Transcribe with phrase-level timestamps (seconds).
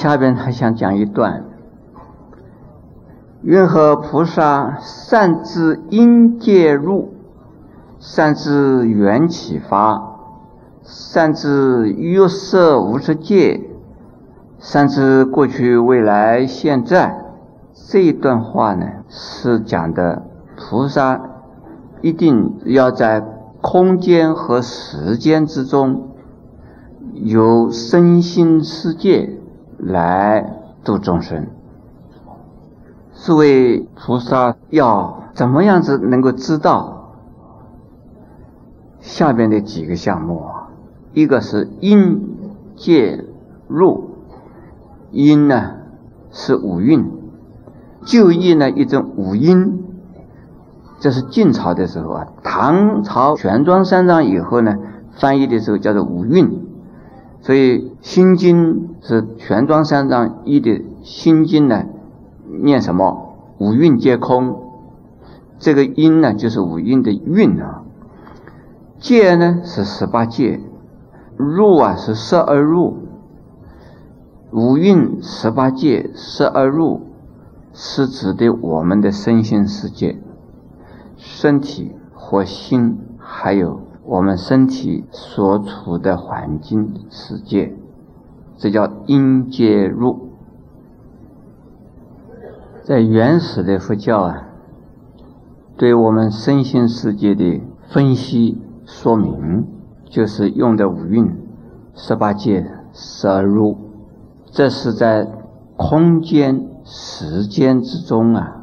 [0.00, 1.44] 下边还想讲一段：
[3.42, 7.12] 云何菩萨善知因界入，
[7.98, 10.00] 善知缘起发，
[10.82, 13.60] 善知欲色无色界，
[14.58, 17.22] 善知过去未来现在。
[17.74, 20.22] 这一段话呢，是讲的
[20.56, 21.20] 菩萨
[22.00, 23.22] 一定要在
[23.60, 26.08] 空间和时间之中，
[27.12, 29.36] 有身心世界
[29.82, 31.46] 来度众生。
[33.12, 37.16] 是为菩萨要怎么样子能够知道
[39.00, 40.68] 下边的几个项目啊？
[41.12, 42.36] 一个是因
[42.76, 43.24] 界
[43.68, 44.10] 入，
[45.10, 45.72] 因呢
[46.30, 47.10] 是五蕴。
[48.06, 49.84] 就义呢，一种五音，
[51.00, 52.28] 这是晋朝的时候啊。
[52.42, 54.78] 唐朝玄奘三藏以后呢，
[55.18, 56.69] 翻译的时候叫做五蕴。
[57.40, 60.70] 所以《心经》是玄奘三藏译的
[61.02, 61.84] 《心经》呢，
[62.62, 63.36] 念什么？
[63.58, 64.56] 五蕴皆空。
[65.58, 67.82] 这个音呢，就是五蕴的蕴啊。
[68.98, 70.60] 戒呢是十八戒，
[71.36, 72.96] 入啊是十二入。
[74.52, 77.02] 五蕴十八戒十二入。
[77.72, 80.18] 是指的我们的身心世界，
[81.16, 83.80] 身体和心，还有
[84.10, 87.76] 我们身体所处的环境世界，
[88.56, 90.30] 这叫因界入。
[92.82, 94.48] 在原始的佛教啊，
[95.76, 99.64] 对我们身心世界的分析说明，
[100.06, 101.32] 就是用的五蕴、
[101.94, 103.78] 十八界、十二入，
[104.50, 105.28] 这是在
[105.76, 106.66] 空间。
[106.82, 108.62] 时间之中啊，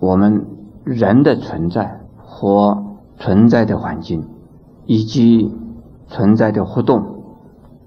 [0.00, 0.44] 我们
[0.82, 2.82] 人的存在和
[3.18, 4.26] 存在的环境，
[4.90, 5.54] 以及
[6.08, 7.22] 存在的活动，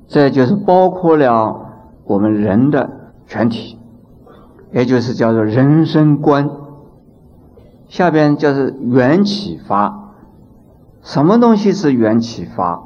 [0.08, 1.66] 这就是包括了
[2.06, 3.78] 我们人的全体，
[4.72, 6.50] 也就是叫做人生观。
[7.90, 10.14] 下边就是缘起发，
[11.02, 12.82] 什么东西是缘起发？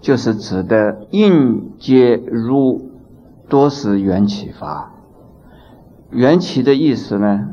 [0.00, 2.92] 就是指的应接入，
[3.46, 4.90] 多是缘起发。
[6.08, 7.46] 缘起的意思呢，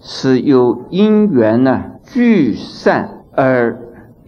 [0.00, 3.78] 是由因缘呢聚散而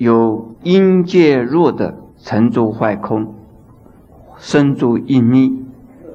[0.00, 3.34] 有因界弱的成住坏空，
[4.38, 5.52] 生住异灭，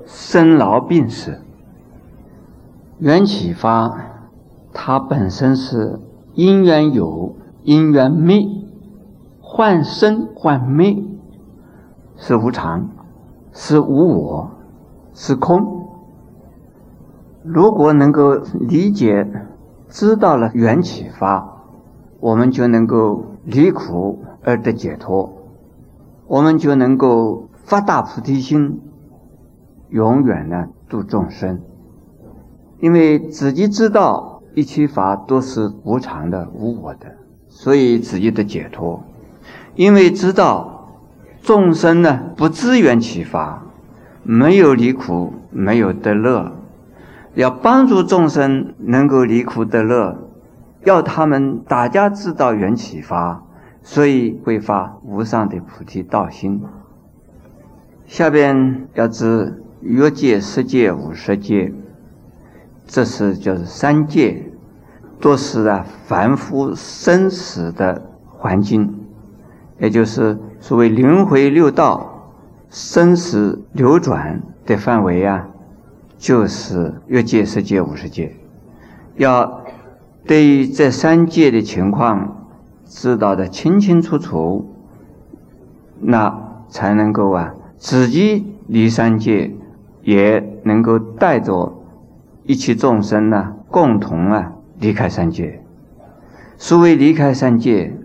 [0.07, 1.39] 生老病死。
[2.97, 3.95] 缘起法，
[4.73, 5.99] 它本身是
[6.33, 8.47] 因缘有，因缘灭，
[9.39, 11.03] 幻生幻灭，
[12.17, 12.89] 是无常，
[13.53, 14.49] 是无我，
[15.13, 15.85] 是空。
[17.43, 19.27] 如果能够理解、
[19.87, 21.61] 知道了缘起法，
[22.19, 25.31] 我们就能够离苦而得解脱，
[26.27, 28.81] 我们就能够发大菩提心，
[29.89, 31.59] 永远呢度众生。
[32.79, 37.15] 因为自己知道一切法都是无常的、无我的，
[37.47, 39.01] 所以自己的解脱。
[39.75, 40.89] 因为知道
[41.41, 43.63] 众生呢不自缘起法，
[44.23, 46.51] 没有离苦，没有得乐。
[47.35, 50.24] 要帮助众生能够离苦得乐，
[50.85, 53.43] 要他们大家知道缘起法，
[53.83, 56.63] 所以会发无上的菩提道心。
[58.05, 61.73] 下边要知欲界、色界、五十界，
[62.85, 64.51] 这是就是三界，
[65.19, 69.05] 都是啊凡夫生死的环境，
[69.79, 72.31] 也就是所谓轮回六道、
[72.69, 75.49] 生死流转的范围啊。
[76.17, 78.33] 就是欲界、色界、五十界，
[79.17, 79.64] 要
[80.25, 82.47] 对于这三界的情况
[82.85, 84.73] 知道的清清楚楚，
[85.99, 89.55] 那才能够啊自己离三界，
[90.01, 91.77] 也能够带着
[92.43, 95.61] 一切众生呢共同啊离开三界。
[96.57, 97.95] 所谓离开三界，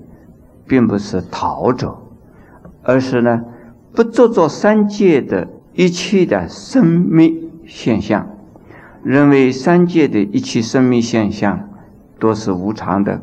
[0.67, 2.03] 并不是逃走，
[2.83, 3.43] 而是呢
[3.95, 7.51] 不做做三界的一切的生命。
[7.65, 8.27] 现象，
[9.03, 11.70] 认为三界的一切生命现象
[12.21, 13.21] 都是无常的，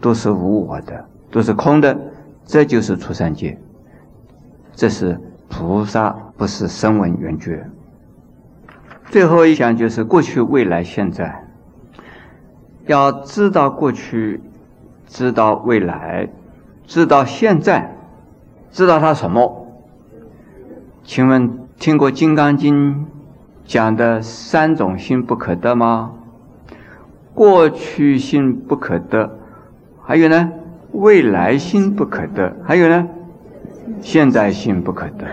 [0.00, 1.96] 都是无我的，都是空的，
[2.44, 3.58] 这就是出三界。
[4.74, 7.66] 这是菩萨，不是声闻缘觉。
[9.06, 11.44] 最后一项就是过去、未来、现在，
[12.86, 14.40] 要知道过去，
[15.06, 16.28] 知道未来，
[16.86, 17.96] 知道现在，
[18.72, 19.68] 知道它什么？
[21.04, 22.94] 请问听过《金刚经》？
[23.66, 26.12] 讲的三种心不可得吗？
[27.34, 29.38] 过去心不可得，
[30.02, 30.52] 还有呢，
[30.92, 33.08] 未来心不可得，还有呢，
[34.00, 35.26] 现在心不可得。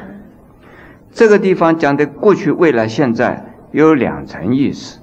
[1.12, 5.00] 这个地方讲的过去、未来、现在有两层意思，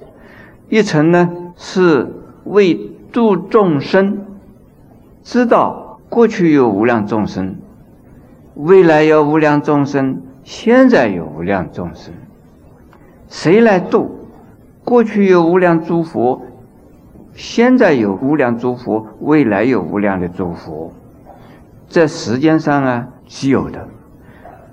[0.67, 2.07] 一层呢是
[2.43, 2.77] 为
[3.13, 4.25] 度众生，
[5.23, 7.55] 知道过去有无量众生，
[8.55, 12.13] 未来有无量众生，现在有无量众生，
[13.29, 14.17] 谁来度？
[14.83, 16.41] 过去有无量诸佛，
[17.33, 20.91] 现在有无量诸佛，未来有无量的诸佛，
[21.87, 23.87] 在时间上啊是有的，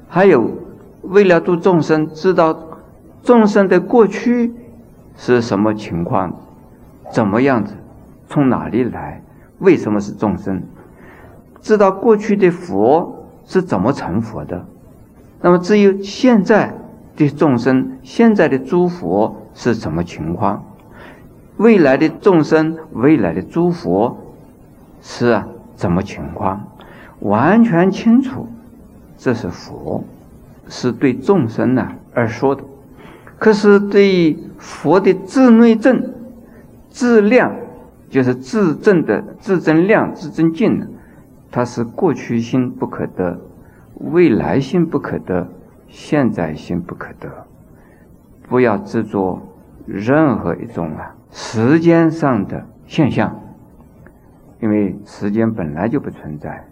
[0.08, 0.50] 还有。
[1.02, 2.58] 为了度众生，知道
[3.22, 4.52] 众生的过去
[5.16, 6.34] 是什么情况，
[7.12, 7.74] 怎么样子，
[8.28, 9.22] 从哪里来，
[9.60, 10.60] 为什么是众生？
[11.60, 14.66] 知道过去的佛是怎么成佛的，
[15.40, 16.74] 那么至于现在
[17.14, 20.60] 的众生，现在的诸佛是什么情况？
[21.56, 24.16] 未来的众生，未来的诸佛
[25.00, 26.68] 是啊怎么情况？
[27.20, 28.46] 完全清楚，
[29.16, 30.04] 这是佛。
[30.68, 32.64] 是对众生呢而说的，
[33.38, 36.12] 可是对佛的自内证、
[36.90, 37.54] 自量，
[38.10, 40.86] 就是自证的自证量、自证境呢，
[41.52, 43.38] 它是过去心不可得，
[43.94, 45.46] 未来心不可得，
[45.88, 47.30] 现在心不可得。
[48.48, 49.40] 不要执着
[49.86, 53.40] 任何一种啊时间上的现象，
[54.60, 56.66] 因为时间本来就不存在，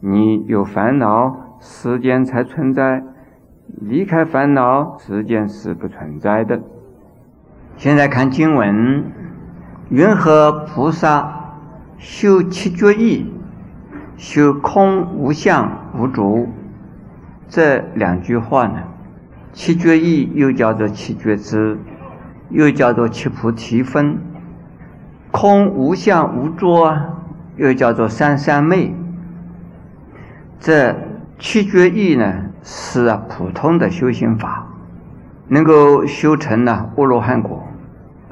[0.00, 3.02] 你有烦恼，时间才存在。
[3.80, 6.60] 离开烦恼，时间是不存在的。
[7.76, 9.04] 现在看经文，
[9.88, 11.56] 云何菩萨
[11.98, 13.26] 修七觉意，
[14.16, 16.48] 修空无相无主？
[17.48, 18.84] 这两句话呢，
[19.52, 21.76] 七觉意又叫做七觉知，
[22.50, 24.18] 又叫做七菩提分。
[25.30, 26.86] 空无相无主，
[27.56, 28.94] 又叫做三三昧。
[30.58, 30.96] 这
[31.38, 32.44] 七觉意呢？
[32.62, 34.66] 是，普通的修行法，
[35.48, 37.62] 能够修成呢阿罗汉果，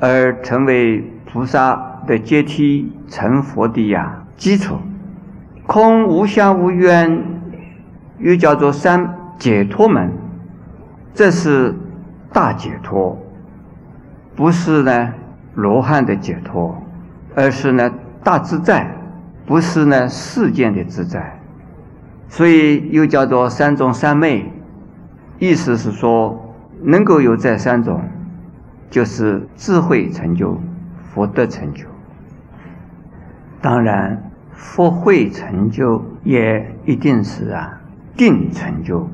[0.00, 4.76] 而成为菩萨的阶梯，成佛的呀基础。
[5.66, 7.22] 空无相无愿，
[8.18, 10.10] 又叫做三解脱门，
[11.14, 11.74] 这是
[12.32, 13.16] 大解脱，
[14.36, 15.14] 不是呢
[15.54, 16.76] 罗汉的解脱，
[17.34, 17.92] 而是呢
[18.22, 18.90] 大自在，
[19.46, 21.38] 不是呢世间的自在。
[22.28, 24.50] 所以又叫做三种三昧，
[25.38, 28.02] 意思是说，能够有这三种，
[28.90, 30.60] 就是智慧成就、
[31.12, 31.84] 福德成就。
[33.60, 37.80] 当然，福慧成就也一定是啊，
[38.16, 39.08] 定成就、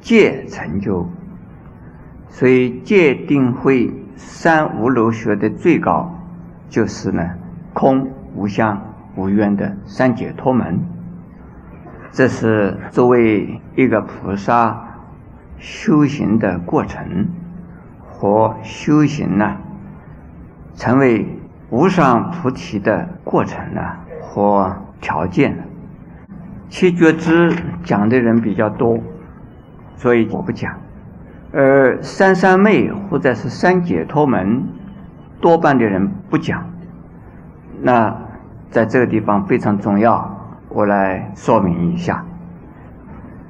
[0.00, 1.06] 戒成就。
[2.28, 6.12] 所以戒定慧三无漏学的最高，
[6.68, 7.30] 就是呢，
[7.72, 8.80] 空无相
[9.16, 10.80] 无愿的三解脱门。
[12.10, 14.78] 这是作为一个菩萨
[15.58, 17.26] 修行的过程
[18.10, 19.56] 和修行呢，
[20.74, 21.26] 成为
[21.70, 23.80] 无上菩提的过程呢
[24.20, 25.56] 和条件。
[26.68, 27.54] 七觉知
[27.84, 28.98] 讲的人比较多，
[29.96, 30.74] 所以我不讲。
[31.52, 34.64] 而三三昧或者是三解脱门，
[35.40, 36.66] 多半的人不讲。
[37.82, 38.16] 那
[38.70, 40.38] 在这个地方非常重要。
[40.70, 42.24] 我来说明一下，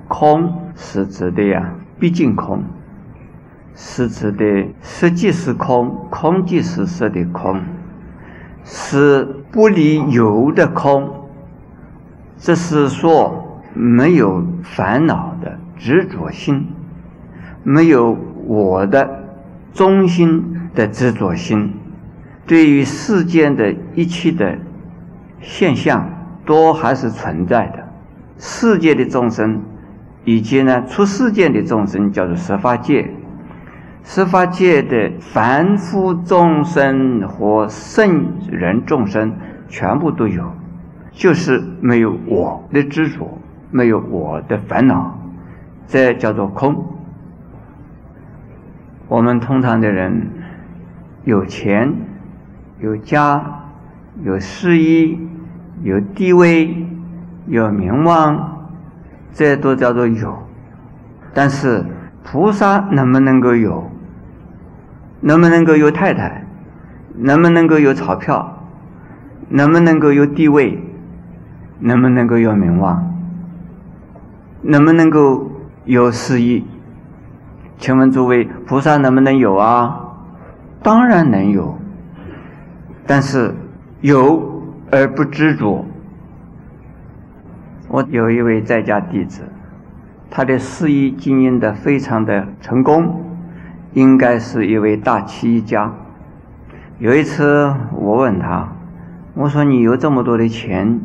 [0.09, 2.65] 空是指的呀，毕竟空，
[3.77, 7.61] 是指的实即是空，空即是实的空，
[8.65, 11.09] 是不离有的空。
[12.37, 16.67] 这是说没有烦恼的执着心，
[17.63, 18.17] 没有
[18.47, 19.25] 我的
[19.73, 21.73] 中心的执着心，
[22.47, 24.59] 对于世间的一切的
[25.41, 26.09] 现象。
[26.45, 27.89] 都还是存在的，
[28.37, 29.63] 世界的众生，
[30.25, 33.09] 以及呢出世界的众生，叫做十法界。
[34.03, 39.33] 十法界的凡夫众生和圣人众生，
[39.69, 40.43] 全部都有，
[41.13, 43.39] 就是没有我的执着，
[43.71, 45.17] 没有我的烦恼，
[45.87, 46.75] 这叫做空。
[49.13, 50.27] 我们通常的人，
[51.25, 51.93] 有钱，
[52.81, 53.45] 有家，
[54.25, 55.19] 有事业。
[55.83, 56.87] 有地位，
[57.47, 58.71] 有名望，
[59.35, 60.39] 这都叫做有。
[61.35, 61.85] 但是
[62.25, 63.91] 菩萨能不能够有？
[65.21, 66.47] 能不能够有太太？
[67.15, 68.65] 能不能够有钞票？
[69.51, 70.79] 能不能够有地位？
[71.81, 73.13] 能不能够有名望？
[74.63, 75.51] 能不能够
[75.85, 76.63] 有事业？
[77.83, 80.15] 请问诸位，菩萨能不能有啊？
[80.85, 81.77] 当然能有，
[83.07, 83.55] 但是
[84.01, 84.51] 有。
[84.95, 85.87] 而不知足。
[87.89, 89.41] 我有一位在家弟子，
[90.31, 93.25] 他的事业经营的非常的成功，
[93.95, 95.91] 应该是一位大企业家。
[96.99, 98.69] 有一次我问他，
[99.33, 101.01] 我说你有这么多的钱，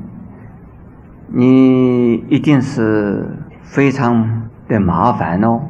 [1.28, 3.26] 你一定是
[3.62, 5.62] 非常的麻烦哦。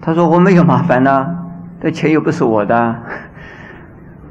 [0.00, 1.26] 他说我没有麻烦呐，
[1.80, 2.96] 这钱又不是我的。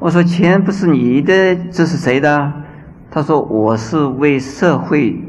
[0.00, 2.52] 我说钱不是你的，这是谁的？
[3.10, 5.22] 他说我是为社会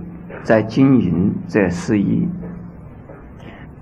[0.44, 2.28] 在经营这事业。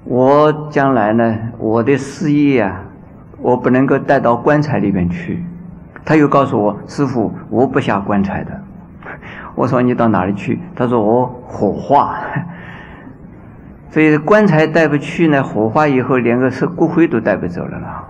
[0.03, 2.81] 我将来呢，我的事业啊，
[3.37, 5.45] 我不能够带到棺材里面去。
[6.03, 8.51] 他又告诉我，师傅，我不下棺材的。
[9.55, 10.59] 我说你到哪里去？
[10.75, 12.19] 他说我火化。
[13.89, 18.07] 所以棺材带不去呢，火化以后连个是骨灰都带不走了啦。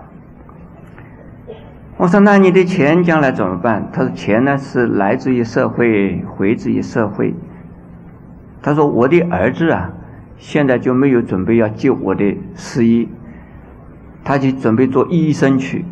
[1.96, 3.88] 我说那你的钱将来怎么办？
[3.92, 7.34] 他说钱呢是来自于社会，回之于社会。
[8.62, 9.90] 他说我的儿子啊，
[10.36, 13.08] 现在就没有准备要接我的事业，
[14.22, 15.84] 他就准备做医生去，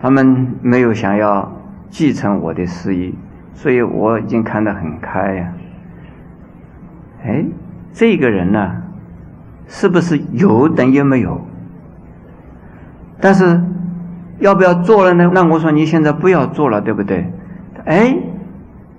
[0.00, 1.50] 他们没有想要
[1.88, 3.12] 继承我的事业，
[3.54, 5.52] 所以我已经看得很开呀。
[7.24, 7.44] 哎，
[7.92, 8.79] 这个人呢？
[9.72, 11.40] 是不是有等于没有？
[13.20, 13.62] 但是
[14.40, 15.30] 要不要做了呢？
[15.32, 17.32] 那我说你现在不要做了，对不对？
[17.84, 18.16] 哎，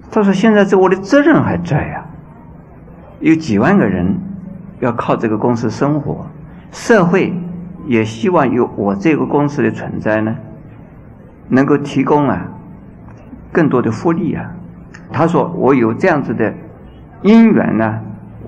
[0.09, 2.05] 他说现在这我的责任还在呀，
[3.19, 4.15] 有几万个人
[4.79, 6.25] 要靠这个公司生活，
[6.71, 7.33] 社会
[7.85, 10.33] 也希望有我这个公司的存在呢，
[11.49, 12.47] 能够提供啊
[13.51, 14.49] 更多的福利啊。
[15.11, 16.53] 他说我有这样子的
[17.23, 17.99] 因缘呢。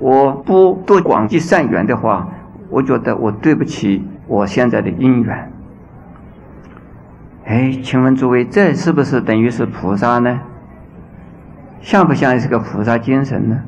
[0.04, 2.28] 我不多广结善缘的话，
[2.70, 5.50] 我觉得我对不起我现在的因缘。
[7.46, 10.42] 哎，请问诸位，这是不是等于是菩萨呢？
[11.80, 13.62] 像不像是个菩萨精神呢？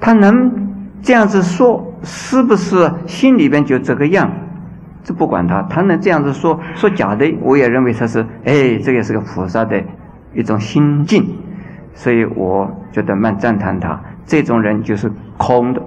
[0.00, 4.30] 他能这样子说，是不是心里边就这个样？
[5.02, 9.82] 这不管他，他能这样子说，说假的，我也认为他是，哎，这也是个菩萨的
[10.34, 11.36] 一种心境，
[11.94, 14.00] 所以我觉得蛮赞叹他。
[14.24, 15.82] 这种人就是空的，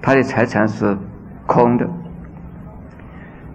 [0.00, 0.96] 他的财产是
[1.46, 1.88] 空的，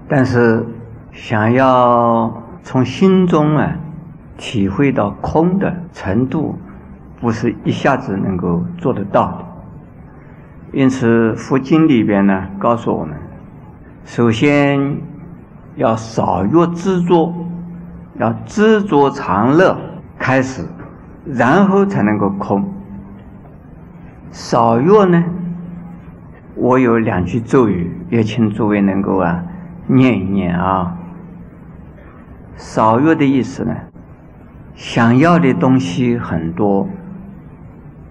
[0.07, 0.65] 但是
[1.11, 3.75] 想要从心中啊
[4.37, 6.57] 体会到空的程度，
[7.19, 9.45] 不是一下子能够做得到的。
[10.73, 13.15] 因此，佛经里边呢告诉我们，
[14.05, 14.97] 首先
[15.75, 17.33] 要少欲知足，
[18.17, 19.77] 要知足常乐
[20.17, 20.65] 开始，
[21.25, 22.63] 然后才能够空。
[24.31, 25.23] 少欲呢？
[26.55, 29.43] 我有两句咒语，也请诸位能够啊
[29.87, 30.97] 念一念啊。
[32.55, 33.75] 少欲的意思呢，
[34.73, 36.87] 想要的东西很多，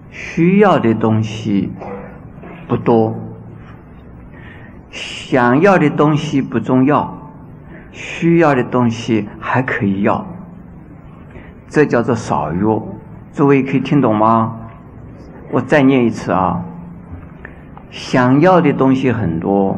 [0.09, 1.71] 需要的东西
[2.67, 3.15] 不多。
[4.91, 7.31] 想要的东西不重要，
[7.91, 10.25] 需要的东西还可以要，
[11.67, 12.63] 这叫做少欲。
[13.31, 14.57] 诸位可以听懂吗？
[15.51, 16.63] 我再念一次啊！
[17.89, 19.77] 想要的东西很多，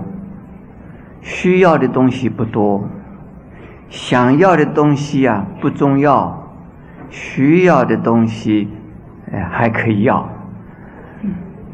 [1.21, 2.87] 需要的东西不多。
[3.89, 6.47] 想要的东西呀不重要，
[7.09, 8.69] 需要的东西
[9.31, 10.29] 哎还可以要。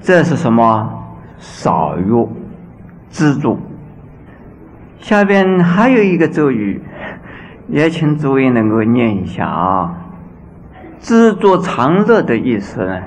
[0.01, 0.89] 这是什么？
[1.37, 2.27] 少欲
[3.09, 3.59] 知足。
[4.97, 6.81] 下边还有一个咒语，
[7.67, 9.95] 也请诸位能够念一下啊！
[10.99, 13.01] 知足常乐的意思呢？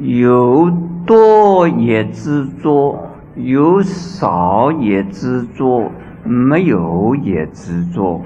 [0.00, 0.70] 有
[1.06, 2.98] 多也知足，
[3.36, 5.90] 有少也知足，
[6.24, 8.20] 没有也知足。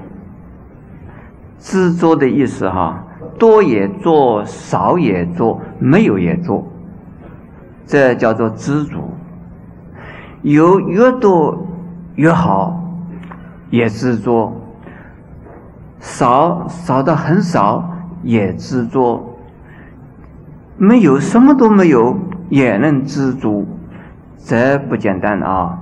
[1.59, 3.03] 知足的意思哈，
[3.37, 6.65] 多也做，少也做，没有也做，
[7.85, 9.01] 这叫做知足。
[10.41, 11.67] 有越多
[12.15, 12.81] 越好，
[13.69, 14.53] 也执着；
[15.99, 17.87] 少少的很少，
[18.23, 19.28] 也知足。
[20.81, 22.17] 没有什么都没有
[22.47, 23.67] 也能知足，
[24.37, 25.77] 这不简单啊！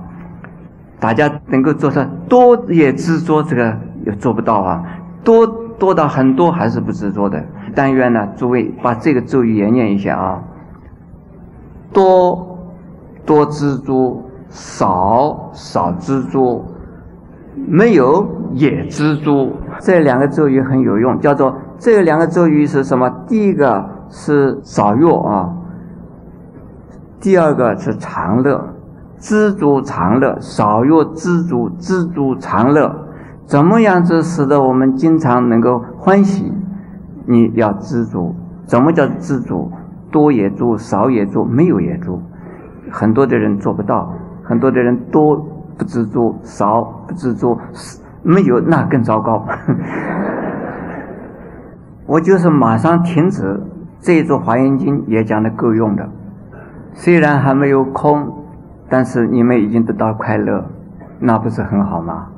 [0.98, 4.84] 大家能够做到多也知足，这个也做不到啊。
[5.22, 5.46] 多
[5.78, 7.40] 多到很多还是不知足的。
[7.76, 10.42] 但愿呢，诸位把这个咒语也念一下啊。
[11.92, 12.58] 多
[13.24, 16.64] 多知足，少少知足，
[17.54, 19.52] 没有也知足。
[19.78, 23.08] 这两个咒语很有用，叫做这两个咒语是什么？
[23.28, 23.96] 第一个。
[24.10, 25.52] 是少欲啊，
[27.20, 28.64] 第二个是常乐，
[29.18, 32.94] 知足常乐，少欲知足，知足常乐，
[33.46, 36.52] 怎么样子使得我们经常能够欢喜？
[37.26, 38.34] 你要知足，
[38.64, 39.70] 怎么叫知足？
[40.10, 42.22] 多也足，少也足，没有也足。
[42.90, 44.10] 很多的人做不到，
[44.42, 45.36] 很多的人多
[45.76, 47.58] 不知足，少不知足，
[48.22, 49.44] 没有那更糟糕。
[52.06, 53.60] 我就是马上停止
[54.00, 56.08] 这一座华严经也讲的够用的，
[56.94, 58.44] 虽然还没有空，
[58.88, 60.64] 但是你们已经得到快乐，
[61.18, 62.28] 那不是很好吗？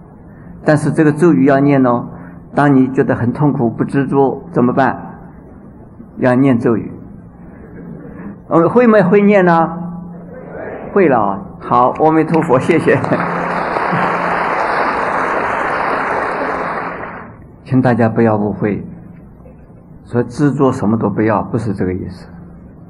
[0.64, 2.06] 但是这个咒语要念哦。
[2.54, 5.18] 当你觉得很痛苦、不知足怎么办？
[6.18, 6.92] 要念咒语。
[8.48, 9.70] 我会没会念呢？
[10.92, 11.38] 会了。
[11.60, 12.98] 好，阿弥陀佛，谢谢。
[17.64, 18.84] 请大家不要误会，
[20.04, 22.26] 说执着什么都不要，不是这个意思。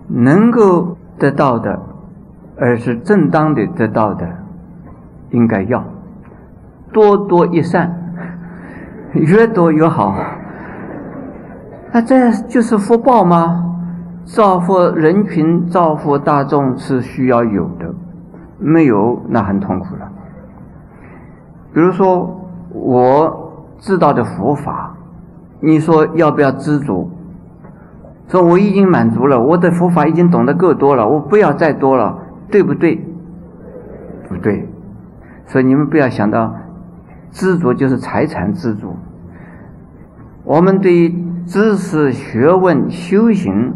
[0.09, 1.81] 能够得到的，
[2.57, 4.29] 而是正当的得到的，
[5.31, 5.85] 应该要
[6.93, 7.97] 多多益善。
[9.12, 10.14] 越多越好，
[11.93, 13.67] 那这就是福报吗？
[14.25, 17.93] 造福人群、造福大众是需要有的，
[18.59, 20.09] 没有那很痛苦了。
[21.75, 22.40] 比如说，
[22.73, 24.89] 我知道的佛法，
[25.61, 27.11] 你说要不要知足？
[28.29, 32.19] 说我已经满足了，我的佛法已经懂得够多了，我不要再多了，
[32.50, 33.05] 对不对？
[34.29, 34.69] 不对，
[35.47, 36.55] 所以你们不要想到。
[37.33, 38.97] 知足就是财产知足。
[40.43, 41.14] 我们对于
[41.47, 43.73] 知识、学问、修行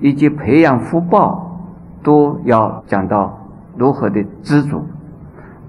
[0.00, 1.60] 以及培养福报，
[2.02, 3.38] 都要讲到
[3.76, 4.86] 如何的知足，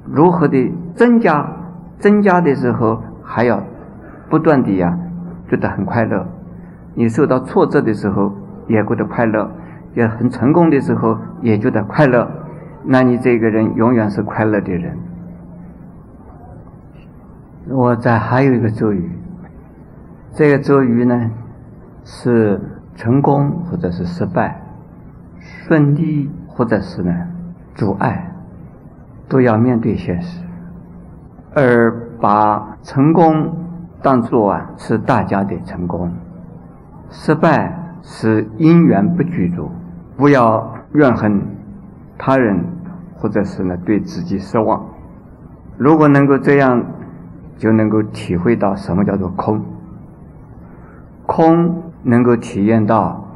[0.06, 1.48] 如何的增加。
[2.00, 3.62] 增加的时候还要
[4.30, 4.98] 不断的呀，
[5.48, 6.28] 觉得很快乐。
[6.94, 8.34] 你受到挫折的时候
[8.68, 9.50] 也过得快乐，
[9.96, 12.30] 也很成功的时候也觉得快乐。
[12.84, 14.98] 那你这个人永远是快乐的人。
[17.70, 19.12] 我在还有一个咒语，
[20.34, 21.30] 这个咒语呢
[22.06, 22.62] 是
[22.96, 24.62] 成功或者是失败，
[25.40, 27.14] 顺利或者是呢
[27.76, 28.32] 阻碍，
[29.28, 30.42] 都要面对现实，
[31.54, 33.54] 而把成功
[34.02, 36.12] 当作啊是大家的成功，
[37.10, 39.70] 失败是因缘不具足，
[40.16, 41.42] 不要怨恨
[42.18, 42.64] 他人，
[43.16, 44.86] 或者是呢对自己失望，
[45.78, 46.84] 如果能够这样。
[47.60, 49.60] 就能够体会到什么叫做空，
[51.26, 53.28] 空能够体验到，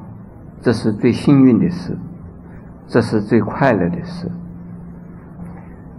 [0.61, 1.97] 这是最幸运的事，
[2.85, 4.29] 这是最快乐的事。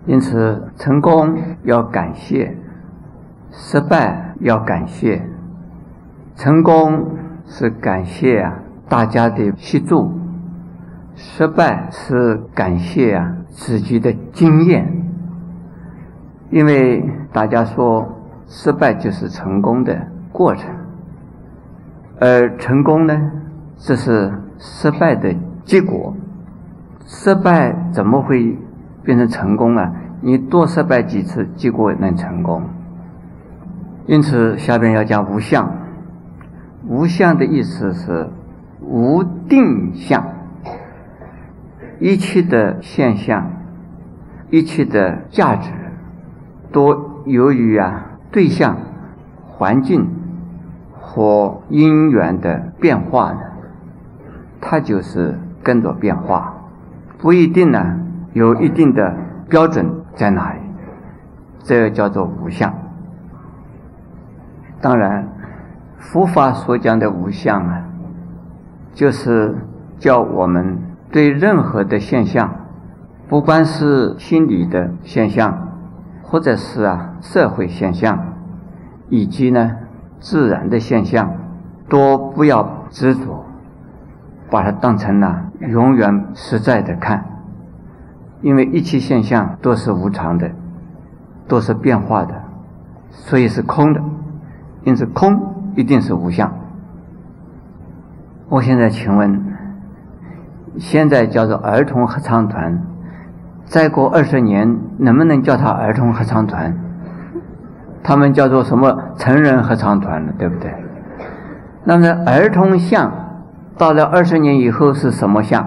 [0.07, 2.57] 因此，成功要感谢，
[3.51, 5.23] 失败要感谢。
[6.37, 10.13] 成功是感谢啊大家的协助，
[11.15, 14.87] 失败是感谢啊自己的经验。
[16.51, 17.03] 因为
[17.33, 18.07] 大家说，
[18.47, 20.71] 失败就是成功的过程，
[22.21, 23.31] 而成功呢，
[23.79, 26.15] 这是失败的结果。
[27.07, 28.59] 失败怎么会
[29.03, 29.93] 变成成功啊？
[30.21, 32.63] 你多失败几次，结果能成功。
[34.07, 35.73] 因此，下边要讲无相。
[36.87, 38.29] 无相的意思是
[38.81, 40.25] 无定向，
[42.01, 43.51] 一切的现象，
[44.51, 45.71] 一切的价值。
[46.73, 48.79] 都由于啊对象、
[49.47, 50.09] 环境
[50.99, 53.41] 或因缘的变化呢，
[54.61, 56.55] 它就是跟着变化，
[57.19, 58.01] 不一定呢
[58.33, 59.15] 有一定的
[59.49, 59.87] 标准
[60.17, 60.61] 在哪里，
[61.63, 62.73] 这叫做无相。
[64.83, 65.27] 当然，
[65.97, 67.85] 佛法所讲的无相啊，
[68.93, 69.57] 就是
[69.99, 70.77] 叫我们
[71.11, 72.55] 对任何的现象，
[73.29, 75.69] 不管是心理的现象。
[76.25, 78.19] 或者是啊，社会现象，
[79.11, 79.77] 以及呢，
[80.19, 81.31] 自然的现象，
[81.91, 83.45] 都不要执着，
[84.51, 87.23] 把它当成呢永远实在的看，
[88.41, 90.51] 因为一切现象都是无常的，
[91.47, 92.33] 都是变化的，
[93.11, 94.01] 所以是空的，
[94.85, 96.53] 因此空一定是无相。
[98.49, 99.43] 我现在请问，
[100.79, 102.83] 现在叫做儿童合唱团。
[103.65, 106.77] 再过二十年，能不能叫他儿童合唱团？
[108.03, 110.75] 他们叫做什么成人合唱团了，对不对？
[111.85, 113.13] 那么儿童像
[113.79, 115.65] 到了二十年以后是什么像？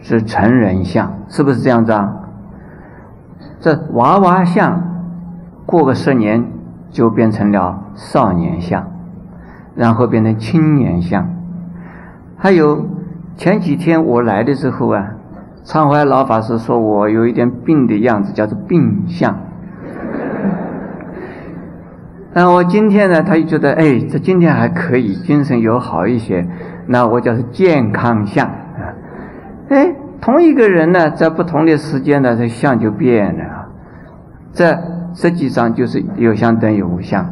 [0.00, 2.16] 是成人像，是不是这样子啊？
[3.60, 4.82] 这娃娃像
[5.64, 6.44] 过个十年
[6.90, 8.86] 就变成了少年相，
[9.74, 11.28] 然后变成青年相。
[12.36, 12.86] 还有
[13.36, 15.14] 前几天我来的时候啊。
[15.62, 19.38] 常怀老法师说：“我有一点病的样子，叫做病相。
[22.32, 26.48] ”那我今天呢，他就觉得，哎，这今天还可以，精神有好一些。
[26.86, 28.96] 那我叫是健康相啊，
[29.68, 33.68] 哎，同一个人呢，在不同的时间呢，这相就变了。
[34.54, 34.76] 这
[35.14, 37.28] 实际上就是有相等于无相，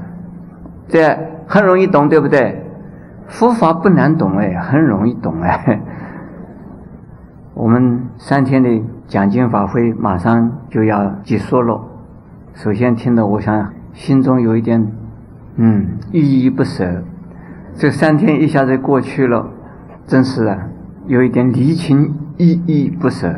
[0.89, 2.65] 这很容易懂，对不对？
[3.27, 5.81] 佛法不难懂哎，很容易懂哎。
[7.55, 11.81] 我们三天的讲经法会马上就要结束了，
[12.55, 14.91] 首先听到，我想心中有一点，
[15.57, 17.03] 嗯，依依不舍。
[17.75, 19.51] 这三天一下子过去了，
[20.07, 20.69] 真是啊，
[21.07, 23.35] 有一点离情依依不舍。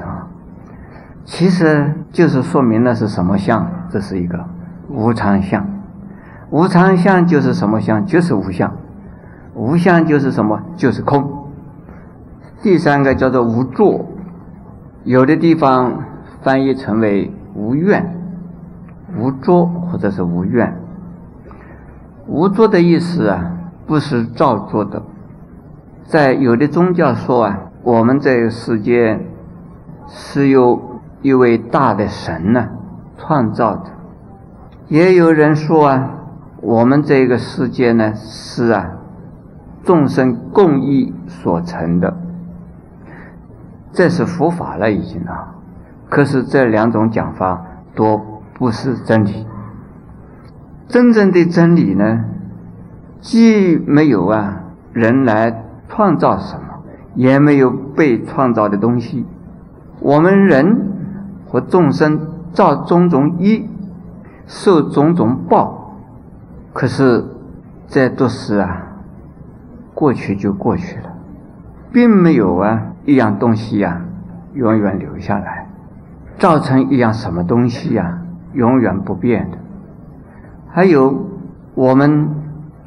[1.31, 4.45] 其实就是说明了是什么相，这是一个
[4.89, 5.65] 无常相。
[6.51, 8.05] 无常相就是什么相？
[8.05, 8.73] 就是无相。
[9.55, 10.61] 无相就是什么？
[10.77, 11.47] 就是空。
[12.63, 14.07] 第三个叫做无作，
[15.05, 16.03] 有的地方
[16.43, 18.13] 翻译成为无愿、
[19.17, 20.77] 无作或者是无愿。
[22.27, 23.53] 无作的意思啊，
[23.87, 25.01] 不是造作的。
[26.03, 29.21] 在有的宗教说啊，我们这个世界
[30.09, 30.90] 是由
[31.23, 32.69] 一位大的神呢
[33.17, 33.91] 创造的。
[34.89, 36.11] 也有人说啊，
[36.61, 38.93] 我们这个世界呢是啊。
[39.83, 42.15] 众生共益所成的，
[43.93, 45.55] 这是佛法了已经啊。
[46.11, 48.21] 可是这两种讲法都
[48.53, 49.47] 不是真理。
[50.87, 52.27] 真正的真理呢，
[53.21, 54.61] 既没有啊
[54.93, 56.83] 人来创造什么，
[57.15, 59.25] 也没有被创造的东西。
[60.01, 60.90] 我们人
[61.51, 62.21] 和众生
[62.53, 63.69] 造种种因，
[64.47, 65.97] 受种种报，
[66.73, 67.25] 可是
[67.89, 68.87] 这都是啊。
[69.93, 71.13] 过去就过去了，
[71.93, 74.01] 并没有啊一样东西呀
[74.55, 75.69] 永远留下来，
[76.39, 78.23] 造成一样什么东西呀
[78.55, 79.59] 永远不变的。
[80.69, 81.27] 还有
[81.75, 82.31] 我们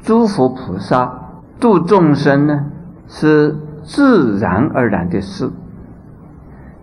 [0.00, 1.12] 诸佛菩萨
[1.60, 2.64] 度众生呢，
[3.06, 5.48] 是自然而然的事，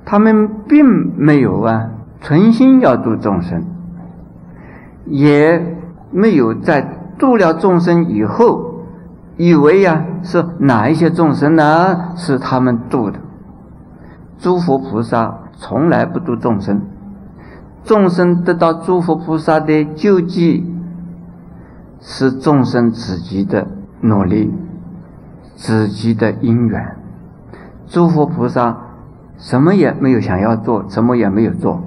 [0.06, 0.86] 他们并
[1.18, 1.90] 没有啊
[2.22, 3.64] 存心要度众生，
[5.06, 5.78] 也
[6.12, 6.82] 没有在
[7.18, 8.70] 度了众生以后。
[9.38, 12.14] 以为呀是哪一些众生呢？
[12.16, 13.18] 是他们度的。
[14.38, 16.82] 诸佛菩萨从来不度众生，
[17.84, 20.72] 众生得到诸佛菩萨的救济，
[22.02, 23.66] 是众生自己的
[24.02, 24.54] 努力，
[25.56, 26.96] 自己的因缘。
[27.88, 28.78] 诸佛菩萨
[29.42, 31.84] 什么也没有想要做，什么也没有做，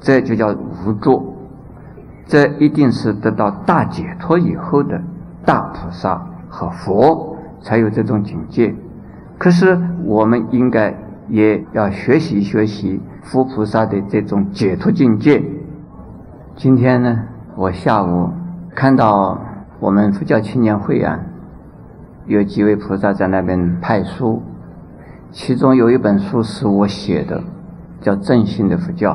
[0.00, 0.56] 这就叫
[0.86, 1.34] 无作。
[2.24, 4.98] 这一定是得到大解脱以后的
[5.44, 6.26] 大菩萨。
[6.48, 8.74] 和佛才有这种境界，
[9.36, 10.94] 可是我们应该
[11.28, 15.42] 也要学习学习佛菩萨的这种解脱境界。
[16.54, 17.24] 今天呢，
[17.56, 18.30] 我下午
[18.74, 19.38] 看到
[19.80, 21.18] 我们佛教青年会啊，
[22.26, 24.40] 有几位菩萨在那边派书，
[25.32, 27.42] 其中有一本书是我写的，
[28.00, 29.12] 叫《正信的佛教》。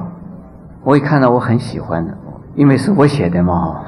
[0.83, 2.17] 我一看到我很喜欢的，
[2.55, 3.81] 因为是我写的嘛。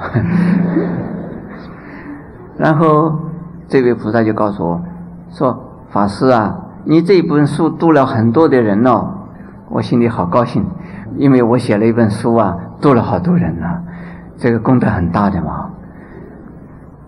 [2.56, 3.20] 然后。
[3.66, 4.82] 这位菩萨就告诉我，
[5.30, 5.58] 说
[5.88, 9.08] ：“法师啊，你这一本书度了很多的人哦，
[9.70, 10.66] 我心里好高兴，
[11.16, 13.66] 因为我写了一本书啊，度了好多人呢，
[14.36, 15.70] 这个功德很大的嘛。”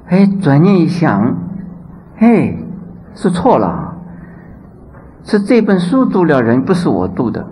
[0.08, 1.34] 哎，转念一想，
[2.20, 2.56] 哎，
[3.14, 3.85] 是错了，
[5.26, 7.44] 是这本书读了人，不是我读的。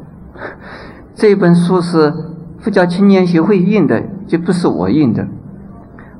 [1.16, 2.14] 这本书是
[2.60, 5.26] 佛教青年协会印的，就不是我印的。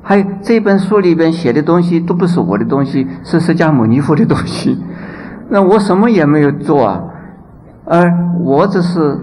[0.01, 4.77] 还有这本书里边写的东西都不是我的东西，是释迦牟尼佛的东西。
[5.47, 7.03] 那我什么也没有做啊，
[7.85, 9.17] 而我只是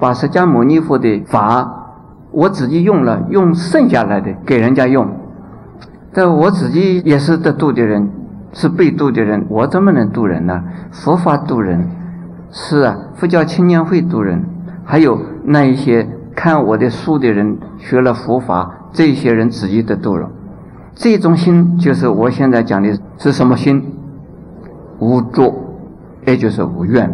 [0.00, 5.06] 把释迦牟尼佛的法我自己用了，用剩下来的给人家用。
[6.14, 8.10] 这我自己也是得度的人，
[8.52, 10.62] 是被渡的人，我怎么能渡人呢？
[10.90, 11.88] 佛法渡人，
[12.50, 14.44] 是啊，佛教青年会渡人，
[14.84, 18.78] 还有那一些看我的书的人，学了佛法。
[18.94, 20.28] 这些人自己得渡了，
[20.94, 23.82] 这种心就是我现在讲的是什么心？
[24.98, 25.54] 无作，
[26.26, 27.10] 也就是无怨。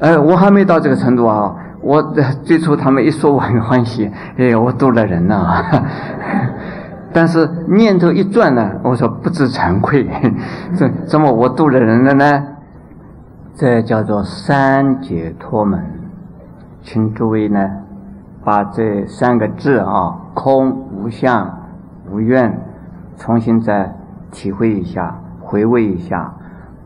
[0.00, 1.54] 哎，我还没到这个程度啊！
[1.80, 2.02] 我
[2.44, 5.64] 最初他们一说我很欢喜，哎，我渡了人了。
[7.12, 10.08] 但是念头一转呢，我说不知惭愧，
[10.74, 12.46] 怎怎么我度了人了呢？
[13.54, 15.84] 这叫做三解脱门，
[16.82, 17.70] 请诸位呢。
[18.44, 21.58] 把这三个字啊，空、无相、
[22.10, 22.58] 无愿，
[23.16, 23.94] 重新再
[24.32, 26.34] 体会一下，回味一下。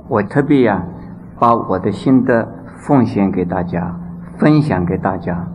[0.06, 0.82] 我特别呀，
[1.38, 3.96] 把我的心得奉献给大家，
[4.36, 5.48] 分享给大家。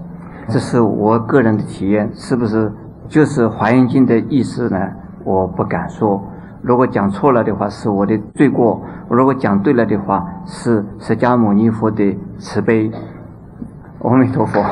[0.47, 2.71] 这是我个人的体验，是不是
[3.11, 4.89] 就是华严经的意思呢
[5.25, 6.23] 我不敢说。
[6.61, 12.89] 如果讲错了的话是我的罪过如果讲对了的话是释迦牟尼佛的慈悲。
[13.99, 14.63] 阿弥陀佛。